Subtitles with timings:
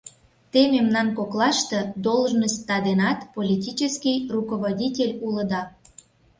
[0.51, 5.61] Те мемнан коклаште должностьда денат политический руководитель улыда.